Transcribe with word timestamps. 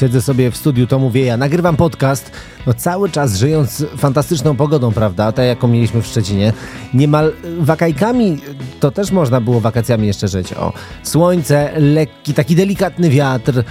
siedzę 0.00 0.22
sobie 0.22 0.50
w 0.50 0.56
studiu, 0.56 0.86
to 0.86 0.98
mówię 0.98 1.24
ja, 1.24 1.36
nagrywam 1.36 1.76
podcast, 1.76 2.30
no 2.66 2.74
cały 2.74 3.10
czas 3.10 3.36
żyjąc 3.36 3.84
fantastyczną 3.96 4.56
pogodą, 4.56 4.92
prawda, 4.92 5.32
tak 5.32 5.46
jaką 5.46 5.68
mieliśmy 5.68 6.02
w 6.02 6.06
Szczecinie. 6.06 6.52
Niemal 6.94 7.32
wakajkami, 7.58 8.38
to 8.80 8.90
też 8.90 9.10
można 9.10 9.40
było 9.40 9.60
wakacjami 9.60 10.06
jeszcze 10.06 10.28
żyć, 10.28 10.52
o. 10.52 10.72
Słońce, 11.02 11.70
lekki, 11.76 12.34
taki 12.34 12.56
delikatny 12.56 13.10
wiatr, 13.10 13.64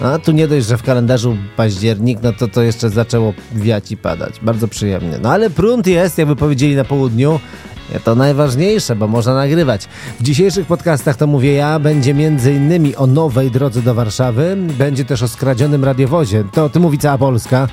a 0.00 0.18
tu 0.18 0.32
nie 0.32 0.48
dość, 0.48 0.66
że 0.66 0.78
w 0.78 0.82
kalendarzu 0.82 1.36
październik, 1.56 2.18
no 2.22 2.32
to 2.32 2.48
to 2.48 2.62
jeszcze 2.62 2.90
zaczęło 2.90 3.34
wiać 3.52 3.92
i 3.92 3.96
padać. 3.96 4.34
Bardzo 4.42 4.68
przyjemnie. 4.68 5.18
No 5.22 5.32
ale 5.32 5.50
prąd 5.50 5.86
jest, 5.86 6.18
jakby 6.18 6.36
powiedzieli 6.36 6.76
na 6.76 6.84
południu. 6.84 7.40
To 8.04 8.14
najważniejsze, 8.14 8.96
bo 8.96 9.08
można 9.08 9.34
nagrywać. 9.34 9.88
W 10.20 10.22
dzisiejszych 10.22 10.66
podcastach 10.66 11.16
to 11.16 11.26
mówię 11.26 11.52
ja, 11.52 11.78
będzie 11.78 12.10
innymi 12.56 12.96
o 12.96 13.06
nowej 13.06 13.50
drodze 13.50 13.82
do 13.82 13.94
Warszawy, 13.94 14.56
będzie 14.78 15.04
też 15.04 15.22
o 15.22 15.28
skradzionym 15.28 15.84
radiowozie. 15.84 16.44
To 16.52 16.64
o 16.64 16.68
tym 16.68 16.82
mówi 16.82 16.98
cała 16.98 17.18
Polska. 17.18 17.68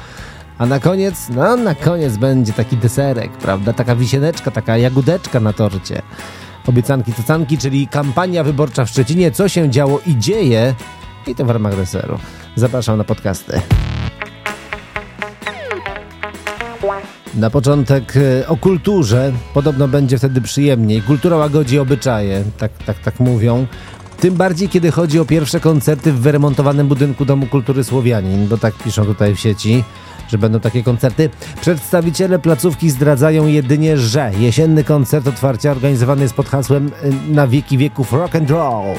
A 0.58 0.66
na 0.66 0.80
koniec, 0.80 1.16
no 1.36 1.58
na 1.58 1.76
koniec 1.76 2.18
będzie 2.18 2.54
taki 2.54 2.78
deserek, 2.78 3.32
prawda? 3.32 3.74
Taka 3.74 3.96
wisieneczka, 3.96 4.52
taka 4.52 4.78
jagódeczka 4.78 5.40
na 5.40 5.54
torcie. 5.54 6.02
Obiecanki 6.68 7.14
cacanki, 7.14 7.58
czyli 7.58 7.88
kampania 7.88 8.44
wyborcza 8.44 8.86
w 8.86 8.90
Szczecinie, 8.90 9.32
co 9.32 9.50
się 9.50 9.70
działo 9.70 10.00
i 10.08 10.18
dzieje 10.18 10.76
i 11.28 11.36
to 11.36 11.46
w 11.46 11.50
ramach 11.50 11.76
deseru. 11.76 12.20
Zapraszam 12.56 12.98
na 12.98 13.04
podcasty. 13.04 13.62
Na 17.36 17.50
początek 17.50 18.14
e, 18.18 18.48
o 18.48 18.58
kulturze. 18.58 19.32
Podobno 19.54 19.88
będzie 19.88 20.18
wtedy 20.18 20.42
przyjemniej. 20.42 21.02
Kultura 21.02 21.38
łagodzi 21.38 21.80
obyczaje, 21.80 22.44
tak, 22.58 22.72
tak, 22.86 23.00
tak 23.00 23.20
mówią. 23.20 23.68
Tym 24.20 24.34
bardziej, 24.34 24.70
kiedy 24.70 24.92
chodzi 24.92 25.20
o 25.20 25.26
pierwsze 25.26 25.60
koncerty 25.60 26.12
w 26.12 26.20
wyremontowanym 26.20 26.88
budynku 26.88 27.26
Domu 27.26 27.46
Kultury 27.46 27.84
Słowianin, 27.84 28.48
bo 28.48 28.58
tak 28.58 28.74
piszą 28.74 29.06
tutaj 29.06 29.36
w 29.36 29.40
sieci, 29.40 29.84
że 30.28 30.38
będą 30.38 30.60
takie 30.60 30.84
koncerty. 30.84 31.30
Przedstawiciele 31.62 32.40
placówki 32.40 32.90
zdradzają 32.90 33.48
jedynie, 33.48 33.98
że 33.98 34.32
jesienny 34.40 34.84
koncert 34.84 35.28
otwarcia 35.28 35.72
organizowany 35.72 36.22
jest 36.22 36.34
pod 36.34 36.50
hasłem 36.50 36.92
e, 37.04 37.32
Na 37.34 37.48
wieki 37.48 37.78
wieków 37.78 38.14
rock 38.14 38.36
and 38.36 38.50
roll. 38.50 38.96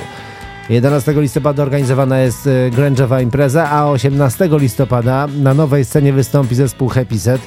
11 0.70 1.12
listopada 1.12 1.62
organizowana 1.62 2.18
jest 2.18 2.46
e, 2.46 2.70
grunge'owa 2.70 3.22
impreza, 3.22 3.70
a 3.70 3.86
18 3.86 4.48
listopada 4.52 5.26
na 5.26 5.54
nowej 5.54 5.84
scenie 5.84 6.12
wystąpi 6.12 6.54
zespół 6.54 6.88
Happy 6.88 7.18
Set. 7.18 7.40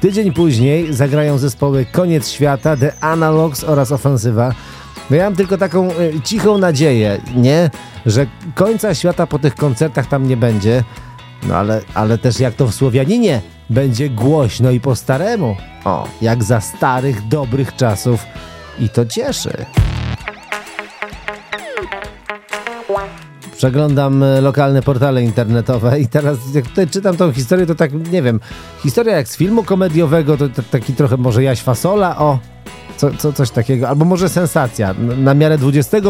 Tydzień 0.00 0.32
później 0.32 0.92
zagrają 0.92 1.38
zespoły 1.38 1.86
Koniec 1.92 2.28
Świata, 2.28 2.76
The 2.76 2.92
Analogs 3.00 3.64
oraz 3.64 3.92
Ofensywa. 3.92 4.54
No 5.10 5.16
ja 5.16 5.24
mam 5.24 5.36
tylko 5.36 5.58
taką 5.58 5.90
y, 5.90 6.20
cichą 6.24 6.58
nadzieję, 6.58 7.20
nie? 7.36 7.70
Że 8.06 8.26
końca 8.54 8.94
świata 8.94 9.26
po 9.26 9.38
tych 9.38 9.54
koncertach 9.54 10.06
tam 10.06 10.28
nie 10.28 10.36
będzie. 10.36 10.84
No 11.48 11.56
ale, 11.56 11.80
ale 11.94 12.18
też 12.18 12.40
jak 12.40 12.54
to 12.54 12.66
w 12.66 12.74
Słowianinie 12.74 13.40
będzie 13.70 14.10
głośno 14.10 14.70
i 14.70 14.80
po 14.80 14.96
staremu. 14.96 15.56
O, 15.84 16.08
jak 16.22 16.44
za 16.44 16.60
starych, 16.60 17.28
dobrych 17.28 17.76
czasów. 17.76 18.26
I 18.78 18.88
to 18.88 19.06
cieszy. 19.06 19.83
Przeglądam 23.64 24.22
e, 24.22 24.40
lokalne 24.40 24.82
portale 24.82 25.22
internetowe 25.22 26.00
i 26.00 26.08
teraz 26.08 26.38
jak 26.54 26.68
tutaj 26.68 26.88
czytam 26.88 27.16
tą 27.16 27.32
historię, 27.32 27.66
to 27.66 27.74
tak, 27.74 27.92
nie 28.12 28.22
wiem, 28.22 28.40
historia 28.82 29.16
jak 29.16 29.28
z 29.28 29.36
filmu 29.36 29.62
komediowego, 29.62 30.36
to, 30.36 30.48
to 30.48 30.62
taki 30.70 30.92
trochę 30.92 31.16
może 31.16 31.42
Jaś 31.42 31.62
Fasola, 31.62 32.18
o, 32.18 32.38
co, 32.96 33.10
co, 33.10 33.32
coś 33.32 33.50
takiego, 33.50 33.88
albo 33.88 34.04
może 34.04 34.28
sensacja, 34.28 34.94
na 35.18 35.34
miarę 35.34 35.58
XXI 35.62 36.00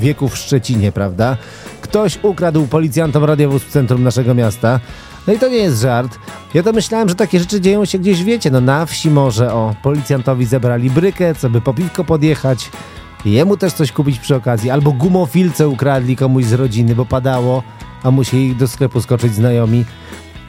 wieku 0.00 0.28
w 0.28 0.36
Szczecinie, 0.36 0.92
prawda? 0.92 1.36
Ktoś 1.80 2.18
ukradł 2.22 2.66
policjantom 2.66 3.24
radiowóz 3.24 3.62
w 3.62 3.70
centrum 3.70 4.02
naszego 4.02 4.34
miasta, 4.34 4.80
no 5.26 5.32
i 5.32 5.38
to 5.38 5.48
nie 5.48 5.56
jest 5.56 5.80
żart. 5.80 6.18
Ja 6.54 6.62
to 6.62 6.72
myślałem, 6.72 7.08
że 7.08 7.14
takie 7.14 7.40
rzeczy 7.40 7.60
dzieją 7.60 7.84
się 7.84 7.98
gdzieś, 7.98 8.24
wiecie, 8.24 8.50
no 8.50 8.60
na 8.60 8.86
wsi 8.86 9.10
może, 9.10 9.52
o, 9.52 9.74
policjantowi 9.82 10.44
zebrali 10.44 10.90
brykę, 10.90 11.34
co 11.34 11.50
by 11.50 11.60
po 11.60 11.74
piwko 11.74 12.04
podjechać, 12.04 12.70
jemu 13.32 13.56
też 13.56 13.72
coś 13.72 13.92
kupić 13.92 14.18
przy 14.18 14.34
okazji, 14.34 14.70
albo 14.70 14.92
gumofilce 14.92 15.68
ukradli 15.68 16.16
komuś 16.16 16.44
z 16.44 16.52
rodziny, 16.52 16.94
bo 16.94 17.06
padało, 17.06 17.62
a 18.02 18.10
musieli 18.10 18.56
do 18.56 18.68
sklepu 18.68 19.00
skoczyć 19.00 19.34
znajomi. 19.34 19.84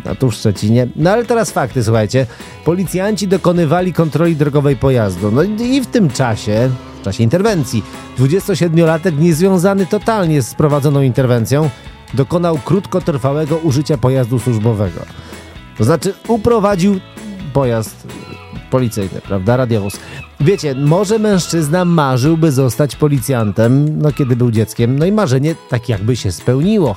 No 0.05 0.15
tu 0.15 0.31
w 0.31 0.35
Szczecinie. 0.35 0.87
No 0.95 1.11
ale 1.11 1.25
teraz 1.25 1.51
fakty, 1.51 1.83
słuchajcie. 1.83 2.25
Policjanci 2.65 3.27
dokonywali 3.27 3.93
kontroli 3.93 4.35
drogowej 4.35 4.75
pojazdu. 4.75 5.31
No 5.31 5.43
i 5.43 5.81
w 5.81 5.87
tym 5.87 6.09
czasie, 6.09 6.69
w 7.01 7.03
czasie 7.03 7.23
interwencji, 7.23 7.83
27-latek 8.19 9.19
niezwiązany 9.19 9.85
totalnie 9.85 10.41
z 10.41 10.53
prowadzoną 10.53 11.01
interwencją 11.01 11.69
dokonał 12.13 12.57
krótkotrwałego 12.57 13.57
użycia 13.57 13.97
pojazdu 13.97 14.39
służbowego. 14.39 15.01
To 15.77 15.83
znaczy 15.83 16.13
uprowadził 16.27 16.99
pojazd 17.53 18.06
policyjny, 18.71 19.21
prawda? 19.21 19.57
Radiowóz. 19.57 19.99
Wiecie, 20.39 20.75
może 20.75 21.19
mężczyzna 21.19 21.85
marzyłby 21.85 22.51
zostać 22.51 22.95
policjantem, 22.95 24.01
no 24.01 24.11
kiedy 24.11 24.35
był 24.35 24.51
dzieckiem, 24.51 24.99
no 24.99 25.05
i 25.05 25.11
marzenie 25.11 25.55
tak 25.69 25.89
jakby 25.89 26.15
się 26.15 26.31
spełniło. 26.31 26.95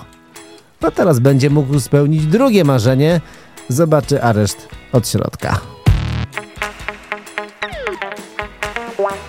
No 0.83 0.91
teraz 0.91 1.19
będzie 1.19 1.51
mógł 1.51 1.81
spełnić 1.81 2.27
drugie 2.27 2.65
marzenie, 2.65 3.21
zobaczy 3.69 4.23
areszt 4.23 4.69
od 4.93 5.09
środka. 5.09 5.61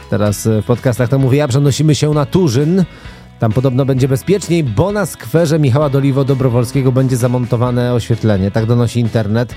Teraz 0.10 0.48
w 0.48 0.66
podcastach 0.66 1.10
to 1.10 1.20
mówię 1.20 1.38
ja, 1.38 1.48
przenosimy 1.48 1.96
się 1.96 2.14
na 2.14 2.26
Turzyn. 2.26 2.86
Tam 3.40 3.52
podobno 3.52 3.86
będzie 3.86 4.08
bezpieczniej, 4.08 4.64
bo 4.64 4.92
na 4.92 5.06
skwerze 5.06 5.60
Michała 5.60 5.90
Doliwo-Dobrowolskiego 5.90 6.92
będzie 6.92 7.18
zamontowane 7.18 7.94
oświetlenie. 7.94 8.52
Tak 8.52 8.66
donosi 8.66 9.00
internet. 9.00 9.56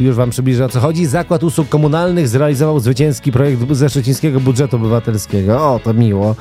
Już 0.00 0.16
Wam 0.16 0.30
przybliżę 0.30 0.64
o 0.64 0.68
co 0.68 0.80
chodzi. 0.80 1.06
Zakład 1.06 1.42
Usług 1.42 1.68
Komunalnych 1.68 2.28
zrealizował 2.28 2.80
zwycięski 2.80 3.32
projekt 3.32 3.72
ze 3.72 3.88
szczecińskiego 3.88 4.40
budżetu 4.40 4.76
obywatelskiego. 4.76 5.74
O, 5.74 5.80
to 5.84 5.94
miło. 5.94 6.36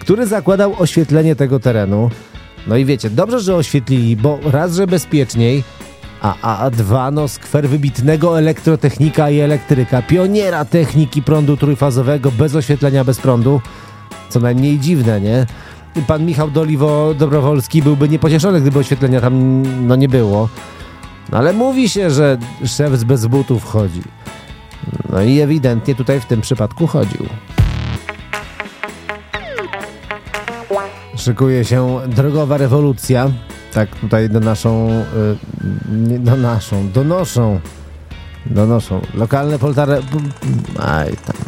Który 0.00 0.26
zakładał 0.26 0.74
oświetlenie 0.78 1.36
tego 1.36 1.60
terenu. 1.60 2.10
No 2.66 2.76
i 2.76 2.84
wiecie, 2.84 3.10
dobrze, 3.10 3.40
że 3.40 3.56
oświetlili, 3.56 4.16
bo 4.16 4.38
raz, 4.44 4.74
że 4.74 4.86
bezpieczniej, 4.86 5.64
a, 6.20 6.34
a, 6.42 6.58
a 6.58 6.70
dwa, 6.70 7.10
no 7.10 7.28
skwer 7.28 7.68
wybitnego 7.68 8.38
elektrotechnika 8.38 9.30
i 9.30 9.38
elektryka, 9.40 10.02
pioniera 10.02 10.64
techniki 10.64 11.22
prądu 11.22 11.56
trójfazowego 11.56 12.30
bez 12.30 12.54
oświetlenia, 12.54 13.04
bez 13.04 13.18
prądu. 13.18 13.60
Co 14.28 14.40
najmniej 14.40 14.78
dziwne, 14.78 15.20
nie? 15.20 15.46
Pan 16.06 16.26
Michał 16.26 16.50
Doliwo-Dobrowolski 16.50 17.82
byłby 17.82 18.08
niepocieszony, 18.08 18.60
gdyby 18.60 18.78
oświetlenia 18.78 19.20
tam 19.20 19.62
no 19.86 19.96
nie 19.96 20.08
było. 20.08 20.48
No 21.32 21.38
ale 21.38 21.52
mówi 21.52 21.88
się, 21.88 22.10
że 22.10 22.38
szef 22.64 22.98
z 22.98 23.04
bez 23.04 23.26
butów 23.26 23.64
chodzi. 23.64 24.02
No 25.10 25.22
i 25.22 25.40
ewidentnie 25.40 25.94
tutaj 25.94 26.20
w 26.20 26.24
tym 26.24 26.40
przypadku 26.40 26.86
chodził. 26.86 27.26
Szykuje 31.16 31.64
się 31.64 32.00
drogowa 32.08 32.56
rewolucja. 32.56 33.30
Tak 33.72 33.88
tutaj 33.96 34.30
do 34.30 34.40
naszą, 34.40 34.88
yy, 36.08 36.18
do 36.18 36.36
naszą, 36.36 36.90
donoszą, 36.90 37.60
donoszą. 38.46 39.00
Lokalne 39.14 39.58
poltare... 39.58 40.00
Aj 40.78 41.16
tam. 41.16 41.41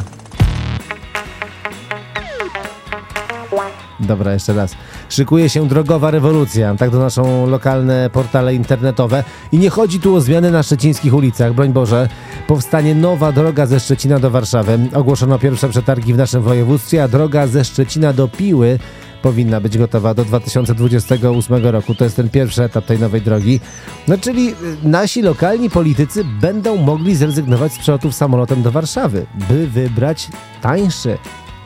Dobra, 3.99 4.33
jeszcze 4.33 4.53
raz. 4.53 4.75
Szykuje 5.09 5.49
się 5.49 5.67
drogowa 5.67 6.11
rewolucja, 6.11 6.75
tak 6.75 6.91
to 6.91 6.99
naszą 6.99 7.47
lokalne 7.47 8.09
portale 8.09 8.55
internetowe. 8.55 9.23
I 9.51 9.57
nie 9.57 9.69
chodzi 9.69 9.99
tu 9.99 10.15
o 10.15 10.21
zmiany 10.21 10.51
na 10.51 10.63
szczecińskich 10.63 11.13
ulicach, 11.13 11.53
broń 11.53 11.73
Boże. 11.73 12.09
Powstanie 12.47 12.95
nowa 12.95 13.31
droga 13.31 13.65
ze 13.65 13.79
Szczecina 13.79 14.19
do 14.19 14.31
Warszawy. 14.31 14.79
Ogłoszono 14.93 15.39
pierwsze 15.39 15.69
przetargi 15.69 16.13
w 16.13 16.17
naszym 16.17 16.41
województwie, 16.41 17.03
a 17.03 17.07
droga 17.07 17.47
ze 17.47 17.65
Szczecina 17.65 18.13
do 18.13 18.27
Piły 18.27 18.79
powinna 19.21 19.61
być 19.61 19.77
gotowa 19.77 20.13
do 20.13 20.25
2028 20.25 21.65
roku. 21.65 21.95
To 21.95 22.03
jest 22.03 22.15
ten 22.15 22.29
pierwszy 22.29 22.63
etap 22.63 22.85
tej 22.85 22.99
nowej 22.99 23.21
drogi. 23.21 23.59
No 24.07 24.17
czyli 24.17 24.49
y, 24.49 24.53
nasi 24.83 25.21
lokalni 25.21 25.69
politycy 25.69 26.23
będą 26.41 26.77
mogli 26.77 27.15
zrezygnować 27.15 27.73
z 27.73 27.77
przelotów 27.77 28.15
samolotem 28.15 28.61
do 28.61 28.71
Warszawy, 28.71 29.25
by 29.49 29.67
wybrać 29.67 30.29
tańszy 30.61 31.17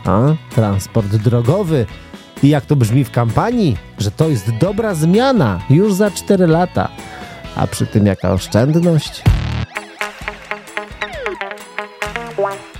a, 0.06 0.20
transport 0.56 1.16
drogowy. 1.16 1.86
I 2.44 2.50
jak 2.50 2.66
to 2.66 2.76
brzmi 2.76 3.04
w 3.04 3.12
kampanii, 3.12 3.78
że 3.98 4.12
to 4.12 4.30
jest 4.30 4.52
dobra 4.60 4.96
zmiana 4.96 5.60
już 5.70 5.94
za 5.94 6.12
4 6.12 6.48
lata. 6.48 6.90
A 7.56 7.68
przy 7.68 7.86
tym 7.86 8.06
jaka 8.06 8.34
oszczędność? 8.34 9.24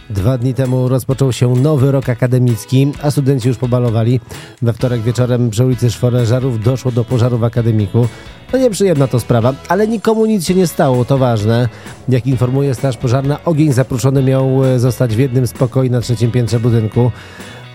Dwa 0.10 0.38
dni 0.38 0.54
temu 0.54 0.88
rozpoczął 0.88 1.32
się 1.32 1.54
nowy 1.54 1.92
rok 1.92 2.10
akademicki, 2.10 2.92
a 3.02 3.12
studenci 3.12 3.48
już 3.48 3.58
pobalowali. 3.58 4.20
We 4.62 4.74
wtorek 4.74 5.02
wieczorem 5.02 5.50
przy 5.50 5.66
ulicy 5.66 5.92
Szworeżarów 5.92 6.64
doszło 6.64 6.92
do 6.92 7.04
pożaru 7.04 7.38
w 7.38 7.44
akademiku. 7.44 8.08
No 8.54 8.60
nieprzyjemna 8.60 9.08
to 9.08 9.20
sprawa, 9.20 9.54
ale 9.68 9.88
nikomu 9.88 10.26
nic 10.26 10.48
się 10.48 10.56
nie 10.56 10.68
stało, 10.68 11.06
to 11.06 11.18
ważne. 11.18 11.70
Jak 12.10 12.28
informuje 12.28 12.76
Straż 12.76 12.98
Pożarna, 12.98 13.44
ogień 13.46 13.74
zapruszony 13.74 14.24
miał 14.24 14.66
e, 14.66 14.80
zostać 14.80 15.16
w 15.16 15.20
jednym 15.20 15.48
z 15.48 15.54
pokoi 15.54 15.90
na 15.90 16.02
trzecim 16.02 16.32
piętrze 16.32 16.60
budynku. 16.60 17.12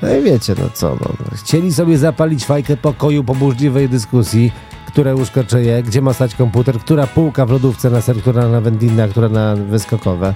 No 0.04 0.14
i 0.16 0.22
wiecie, 0.22 0.54
no 0.58 0.70
co, 0.74 0.96
no, 1.00 1.36
chcieli 1.36 1.74
sobie 1.74 1.98
zapalić 1.98 2.44
fajkę 2.44 2.76
pokoju 2.76 3.24
po 3.24 3.34
burzliwej 3.34 3.88
dyskusji, 3.88 4.52
które 4.86 5.14
łóżko 5.14 5.44
czyje, 5.44 5.82
gdzie 5.82 6.02
ma 6.02 6.12
stać 6.12 6.34
komputer, 6.34 6.78
która 6.78 7.06
półka 7.06 7.46
w 7.46 7.50
lodówce 7.50 7.90
na 7.90 8.00
ser, 8.00 8.16
która 8.16 8.48
na 8.48 8.60
wędlinę, 8.60 9.08
która 9.08 9.28
na 9.28 9.56
wyskokowe. 9.56 10.34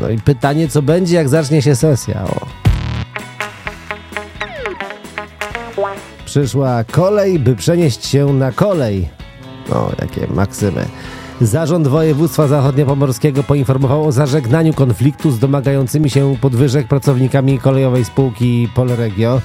No 0.00 0.08
i 0.08 0.18
pytanie, 0.18 0.68
co 0.68 0.82
będzie, 0.82 1.16
jak 1.16 1.28
zacznie 1.28 1.62
się 1.62 1.76
sesja. 1.76 2.24
O. 2.24 2.46
Przyszła 6.24 6.84
kolej, 6.84 7.38
by 7.38 7.56
przenieść 7.56 8.06
się 8.06 8.26
na 8.26 8.52
kolej. 8.52 9.08
No, 9.70 9.90
jakie 10.00 10.26
maksymy. 10.34 10.86
Zarząd 11.46 11.88
Województwa 11.88 12.48
Zachodniopomorskiego 12.48 13.42
poinformował 13.42 14.06
o 14.06 14.12
zażegnaniu 14.12 14.74
konfliktu 14.74 15.30
z 15.30 15.38
domagającymi 15.38 16.10
się 16.10 16.36
podwyżek 16.40 16.88
pracownikami 16.88 17.58
kolejowej 17.58 18.04
spółki 18.04 18.68
Polregio. 18.74 19.40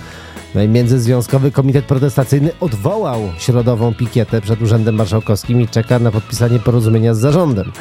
No 0.55 0.63
i 0.63 0.67
Międzyzwiązkowy 0.67 1.51
Komitet 1.51 1.85
Protestacyjny 1.85 2.51
odwołał 2.59 3.21
środową 3.37 3.93
pikietę 3.93 4.41
przed 4.41 4.61
Urzędem 4.61 4.95
Marszałkowskim 4.95 5.61
i 5.61 5.67
czeka 5.67 5.99
na 5.99 6.11
podpisanie 6.11 6.59
porozumienia 6.59 7.13
z 7.13 7.19
zarządem. 7.19 7.71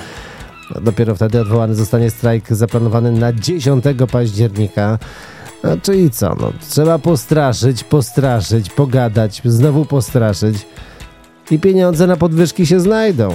No, 0.74 0.80
dopiero 0.80 1.14
wtedy 1.14 1.40
odwołany 1.40 1.74
zostanie 1.74 2.10
strajk 2.10 2.48
zaplanowany 2.48 3.12
na 3.12 3.32
10 3.32 3.84
października. 4.12 4.98
No, 5.64 5.70
czyli 5.82 6.10
co? 6.10 6.34
No, 6.40 6.52
trzeba 6.68 6.98
postraszyć, 6.98 7.84
postraszyć, 7.84 8.70
pogadać, 8.70 9.42
znowu 9.44 9.84
postraszyć 9.84 10.66
i 11.50 11.58
pieniądze 11.58 12.06
na 12.06 12.16
podwyżki 12.16 12.66
się 12.66 12.80
znajdą. 12.80 13.34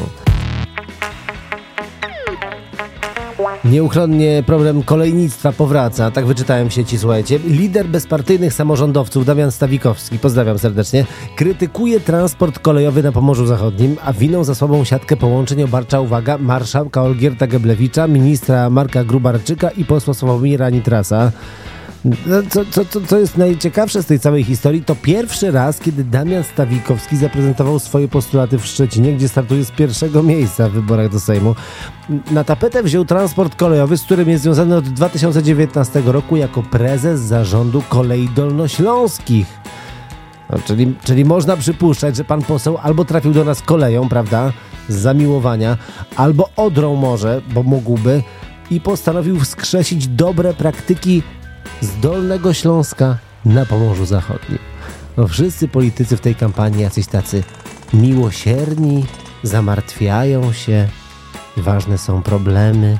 Nieuchronnie 3.65 4.43
problem 4.45 4.83
kolejnictwa 4.83 5.51
powraca, 5.51 6.11
tak 6.11 6.25
wyczytałem 6.25 6.69
w 6.69 6.73
sieci, 6.73 6.97
słuchajcie. 6.97 7.39
Lider 7.39 7.87
bezpartyjnych 7.87 8.53
samorządowców 8.53 9.25
Damian 9.25 9.51
Stawikowski, 9.51 10.19
pozdrawiam 10.19 10.59
serdecznie, 10.59 11.05
krytykuje 11.35 11.99
transport 11.99 12.59
kolejowy 12.59 13.03
na 13.03 13.11
Pomorzu 13.11 13.45
Zachodnim, 13.45 13.95
a 14.05 14.13
winą 14.13 14.43
za 14.43 14.55
słabą 14.55 14.83
siatkę 14.83 15.17
połączeń 15.17 15.63
obarcza, 15.63 15.99
uwaga, 15.99 16.37
marszałka 16.37 17.01
Olgierta 17.01 17.47
Geblewicza, 17.47 18.07
ministra 18.07 18.69
Marka 18.69 19.03
Grubarczyka 19.03 19.69
i 19.69 19.85
posła 19.85 20.13
Sławomira 20.13 20.69
Nitrasa. 20.69 21.31
No, 22.05 22.15
co, 22.49 22.65
co, 22.65 22.85
co, 22.85 23.01
co 23.01 23.17
jest 23.17 23.37
najciekawsze 23.37 24.03
z 24.03 24.05
tej 24.05 24.19
całej 24.19 24.43
historii, 24.43 24.83
to 24.83 24.95
pierwszy 24.95 25.51
raz, 25.51 25.79
kiedy 25.79 26.03
Damian 26.03 26.43
Stawikowski 26.43 27.17
zaprezentował 27.17 27.79
swoje 27.79 28.07
postulaty 28.07 28.57
w 28.57 28.65
Szczecinie, 28.65 29.13
gdzie 29.13 29.27
startuje 29.27 29.65
z 29.65 29.71
pierwszego 29.71 30.23
miejsca 30.23 30.69
w 30.69 30.71
wyborach 30.71 31.09
do 31.09 31.19
Sejmu. 31.19 31.55
Na 32.31 32.43
tapetę 32.43 32.83
wziął 32.83 33.05
transport 33.05 33.55
kolejowy, 33.55 33.97
z 33.97 34.03
którym 34.03 34.29
jest 34.29 34.43
związany 34.43 34.75
od 34.75 34.89
2019 34.89 36.01
roku 36.05 36.37
jako 36.37 36.63
prezes 36.63 37.19
zarządu 37.19 37.83
kolei 37.89 38.29
dolnośląskich. 38.35 39.47
No, 40.49 40.57
czyli, 40.65 40.95
czyli 41.03 41.25
można 41.25 41.57
przypuszczać, 41.57 42.15
że 42.15 42.23
pan 42.23 42.41
poseł 42.41 42.77
albo 42.81 43.05
trafił 43.05 43.33
do 43.33 43.43
nas 43.43 43.61
koleją, 43.61 44.09
prawda, 44.09 44.53
z 44.89 44.95
zamiłowania, 44.95 45.77
albo 46.15 46.49
odrą 46.55 46.95
może, 46.95 47.41
bo 47.53 47.63
mógłby, 47.63 48.23
i 48.71 48.81
postanowił 48.81 49.39
wskrzesić 49.39 50.07
dobre 50.07 50.53
praktyki 50.53 51.23
z 51.81 51.99
Dolnego 51.99 52.53
Śląska 52.53 53.17
na 53.45 53.65
Pomorzu 53.65 54.05
Zachodnim. 54.05 54.59
No, 55.17 55.27
wszyscy 55.27 55.67
politycy 55.67 56.17
w 56.17 56.21
tej 56.21 56.35
kampanii 56.35 56.81
jacyś 56.81 57.07
tacy 57.07 57.43
miłosierni, 57.93 59.05
zamartwiają 59.43 60.53
się, 60.53 60.87
ważne 61.57 61.97
są 61.97 62.21
problemy. 62.21 62.97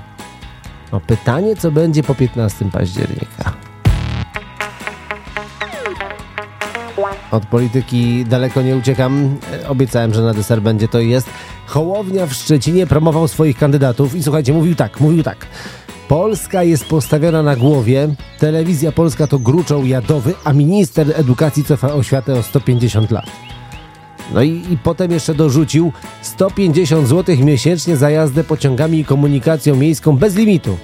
No, 0.92 1.00
pytanie, 1.00 1.56
co 1.56 1.72
będzie 1.72 2.04
po 2.04 2.16
15 2.16 2.66
października. 2.72 3.54
Od 7.32 7.46
polityki 7.46 8.26
daleko 8.26 8.62
nie 8.62 8.76
uciekam. 8.76 9.38
Obiecałem, 9.68 10.14
że 10.14 10.22
na 10.22 10.34
deser 10.34 10.62
będzie 10.62 10.88
to 10.88 11.00
i 11.00 11.10
jest. 11.10 11.30
Hołownia 11.66 12.26
w 12.26 12.34
Szczecinie 12.34 12.88
promował 12.88 13.28
swoich 13.28 13.58
kandydatów 13.58 14.16
i 14.16 14.24
słuchajcie, 14.24 14.54
mówił 14.54 14.76
tak, 14.76 15.00
mówił 15.00 15.24
tak. 15.24 15.48
Polska 16.12 16.64
jest 16.64 16.86
postawiona 16.86 17.44
na 17.44 17.56
głowie, 17.56 18.16
telewizja 18.40 18.92
polska 18.92 19.28
to 19.28 19.40
gruczoł 19.40 19.86
jadowy, 19.86 20.34
a 20.44 20.54
minister 20.54 21.08
edukacji 21.16 21.64
cofa 21.64 21.94
oświatę 21.94 22.34
o 22.34 22.44
150 22.44 23.12
lat. 23.12 23.26
No 24.34 24.42
i, 24.42 24.50
i 24.50 24.78
potem 24.84 25.12
jeszcze 25.12 25.36
dorzucił 25.36 25.92
150 26.22 27.08
zł 27.08 27.36
miesięcznie 27.38 27.98
za 27.98 28.10
jazdę 28.10 28.44
pociągami 28.44 29.00
i 29.00 29.06
komunikacją 29.06 29.76
miejską 29.76 30.18
bez 30.18 30.36
limitu. 30.36 30.78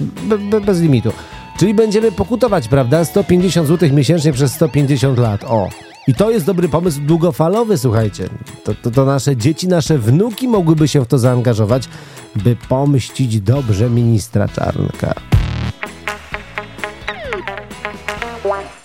Be, 0.00 0.38
be, 0.38 0.60
bez 0.60 0.80
limitu. 0.80 1.12
Czyli 1.58 1.74
będziemy 1.74 2.12
pokutować, 2.12 2.68
prawda? 2.68 3.04
150 3.04 3.68
zł 3.68 3.88
miesięcznie 3.92 4.32
przez 4.32 4.52
150 4.52 5.18
lat. 5.18 5.44
O. 5.44 5.68
I 6.06 6.14
to 6.14 6.30
jest 6.30 6.46
dobry 6.46 6.68
pomysł 6.68 7.00
długofalowy, 7.00 7.78
słuchajcie. 7.78 8.28
To, 8.64 8.74
to, 8.74 8.90
to 8.90 9.04
nasze 9.04 9.36
dzieci, 9.36 9.68
nasze 9.68 9.98
wnuki 9.98 10.48
mogłyby 10.48 10.88
się 10.88 11.04
w 11.04 11.06
to 11.06 11.18
zaangażować, 11.18 11.88
by 12.36 12.56
pomścić 12.68 13.40
dobrze 13.40 13.90
ministra 13.90 14.48
Czarnka. 14.48 15.14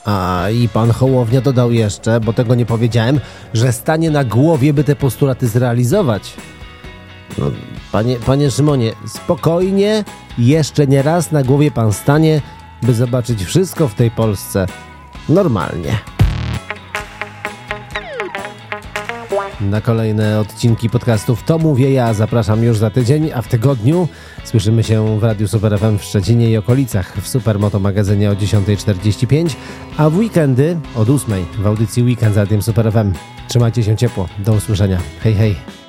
A 0.06 0.46
i 0.50 0.70
pan 0.70 0.92
Hołownia 0.92 1.42
dodał 1.42 1.72
jeszcze, 1.72 2.20
bo 2.20 2.34
tego 2.34 2.56
nie 2.56 2.66
powiedziałem, 2.66 3.20
że 3.54 3.74
stanie 3.74 4.12
na 4.12 4.24
głowie, 4.24 4.74
by 4.74 4.84
te 4.84 4.96
postulaty 4.96 5.48
zrealizować. 5.48 6.34
No, 7.38 7.46
panie, 7.92 8.16
panie 8.26 8.52
Szymonie, 8.52 8.92
spokojnie, 9.08 10.04
jeszcze 10.38 10.88
nie 10.88 11.02
raz 11.02 11.32
na 11.32 11.44
głowie 11.44 11.72
pan 11.72 11.94
stanie, 11.94 12.42
by 12.84 12.94
zobaczyć 12.94 13.44
wszystko 13.44 13.88
w 13.88 13.94
tej 13.94 14.12
Polsce 14.12 14.66
normalnie. 15.30 16.15
Na 19.70 19.82
kolejne 19.82 20.40
odcinki 20.40 20.90
podcastów 20.90 21.44
to 21.44 21.58
mówię 21.58 21.92
ja. 21.92 22.14
Zapraszam 22.14 22.64
już 22.64 22.78
za 22.78 22.90
tydzień, 22.90 23.32
a 23.32 23.42
w 23.42 23.48
tygodniu 23.48 24.08
słyszymy 24.44 24.84
się 24.84 25.20
w 25.20 25.24
Radiu 25.24 25.48
Super 25.48 25.80
FM 25.80 25.98
w 25.98 26.04
Szczecinie 26.04 26.50
i 26.50 26.58
okolicach 26.58 27.18
w 27.18 27.28
Supermoto 27.28 27.80
magazynie 27.80 28.32
o 28.32 28.34
10.45, 28.34 29.56
a 29.98 30.10
w 30.10 30.18
weekendy 30.18 30.78
od 30.96 31.08
8.00 31.08 31.44
w 31.60 31.68
audycji 31.68 32.04
Weekend 32.04 32.34
z 32.34 32.38
Radiem 32.38 32.62
Super 32.62 32.92
FM. 32.92 33.14
Trzymajcie 33.48 33.84
się 33.84 33.98
ciepło. 33.98 34.28
Do 34.40 34.54
usłyszenia. 34.54 35.00
Hej, 35.24 35.34
hej. 35.34 35.85